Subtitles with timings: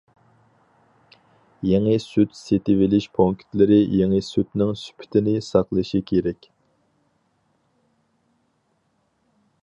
[1.71, 6.49] يېڭى سۈت سېتىۋېلىش پونكىتلىرى يېڭى سۈتنىڭ سۈپىتىنى ساقلىشى كېرەك.